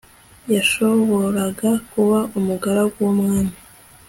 [0.53, 3.55] yashoboraga kuba umugaragu w'umwami